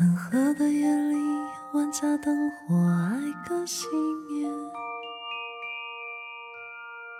[0.00, 1.16] 温和的夜里，
[1.74, 3.84] 万家灯火挨个熄
[4.30, 4.48] 灭。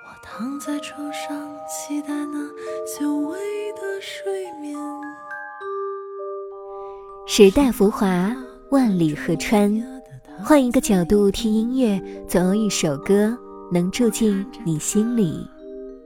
[0.07, 2.39] 我躺在床上，期待那
[2.99, 3.39] 久违
[3.73, 4.79] 的睡眠。
[7.27, 8.35] 时代浮华，
[8.71, 9.71] 万里河川，
[10.43, 13.37] 换一个角度听音乐，总有一首歌
[13.71, 15.47] 能住进你心里。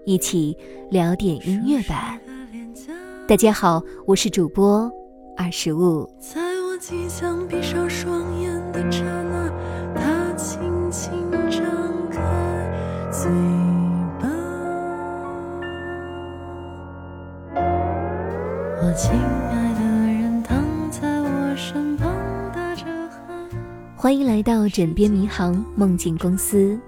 [0.04, 0.56] 一起
[0.90, 2.18] 聊点音乐吧。
[3.28, 4.90] 大家好，我是主播
[5.36, 6.10] 二十五。
[6.86, 9.50] 即将闭上双眼的刹那，
[9.94, 11.62] 他轻轻张
[12.10, 12.20] 开
[13.10, 13.30] 嘴
[14.20, 14.28] 巴。
[18.82, 19.80] 我亲爱的
[20.12, 22.12] 人躺在我身旁，
[22.52, 23.56] 打着鼾。
[23.96, 26.78] 欢迎来到枕边迷航梦境公司，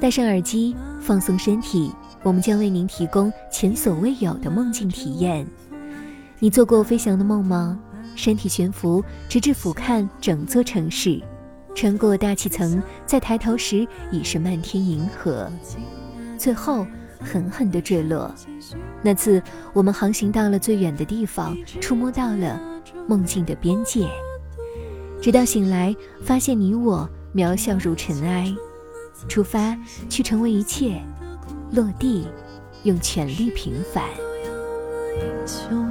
[0.00, 1.92] 戴上耳机，放松身体，
[2.24, 5.46] 我们将为您提供前所未有的梦境体验。
[6.40, 7.78] 你做过飞翔的梦吗？
[8.14, 11.20] 身体悬浮，直至俯瞰整座城市，
[11.74, 15.50] 穿过大气层，在抬头时已是漫天银河，
[16.38, 16.86] 最后
[17.20, 18.34] 狠狠地坠落。
[19.02, 22.60] 那次我们航行到了最远的地方，触摸到了
[23.06, 24.08] 梦境的边界，
[25.20, 28.54] 直到醒来，发现你我渺小如尘埃。
[29.28, 29.76] 出发
[30.08, 31.00] 去成为一切，
[31.72, 32.26] 落地
[32.82, 34.04] 用全力平凡。
[35.16, 35.84] 英雄。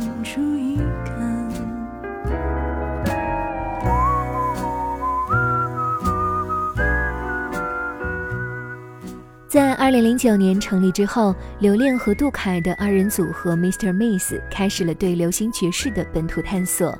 [9.54, 13.94] 在二零零九年成立之后，刘恋和杜凯的二人组合 Mr.
[13.94, 16.98] Miss 开始了对流行爵士的本土探索。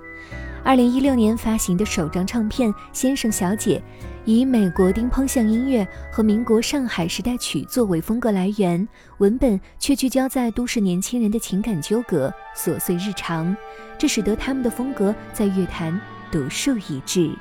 [0.64, 3.82] 二零一六年发行的首张唱片《先生小姐》，
[4.24, 8.88] 以美国丁梆向音乐和民国上海时代曲作为风格来源，
[9.18, 13.58] 文本却聚焦在都市年轻人的情感纠葛、琐碎日常，
[13.98, 16.00] 这使得他们的风格在乐坛
[16.32, 17.32] 独树一帜。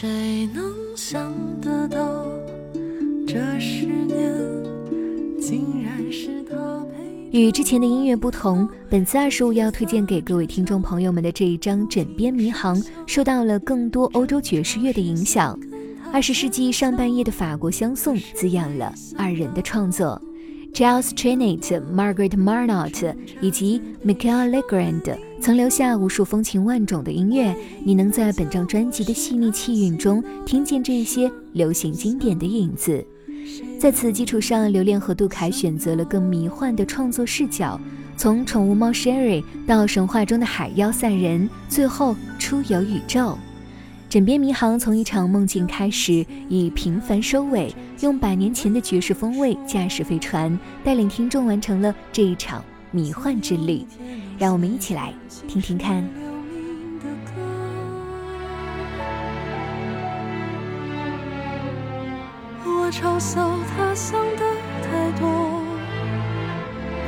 [0.00, 2.24] 谁能想得到，
[3.26, 4.32] 这十年
[5.40, 6.56] 竟然是他
[7.32, 12.76] 陪与之前的音乐不同，本次二十五要推荐给各位听众朋友们的这一张《枕边迷航》，
[13.08, 15.58] 受到了更多欧洲爵士乐的影响。
[16.12, 20.22] 二十世纪上半叶的法国香颂滋养了二人的创作。
[20.72, 33.04] Giles Trinit、Margaret Marnot 以及 Michael Legrand 曾留下无数风情万种的音乐，你能在本张专辑的细腻气韵中听见这些流行经典的影子。
[33.78, 37.80] 在此基础上，刘恋和杜凯选择了更迷幻的创作视角，
[38.16, 43.38] 从宠物猫 Sherry 到神话中的海妖赛人，最后出游宇宙。
[44.10, 53.86] 枕边迷航从一场梦境开始，以平凡收尾，用百年前的爵士风味驾驶飞船，带领听众完成了这一场迷幻之旅。
[54.38, 55.12] 让我们一起来
[55.48, 55.96] 听听看。
[55.96, 57.32] 流鸣的歌。
[62.64, 64.42] 我嘲笑他想的
[64.82, 65.60] 太多，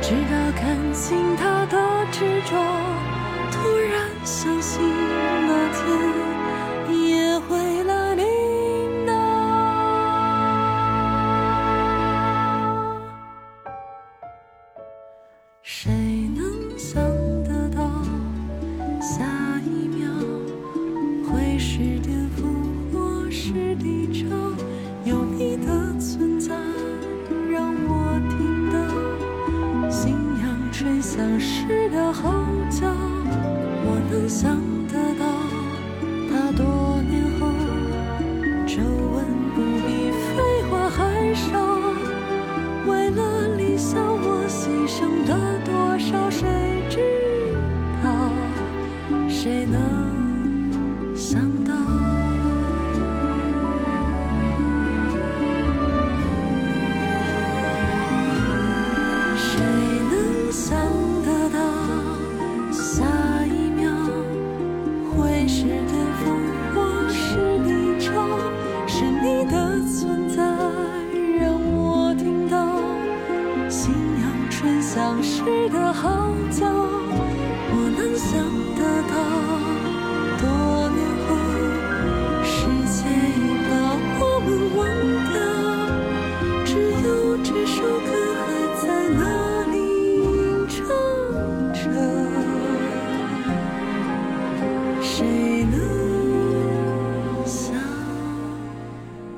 [0.01, 2.51] 直到看清他的执着，
[15.63, 16.00] 谁